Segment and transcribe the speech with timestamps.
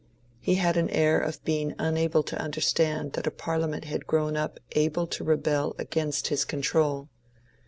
[0.39, 4.59] He had an air of being unable to understand that a Parliament had grown up
[4.71, 7.07] able to rebel against his control.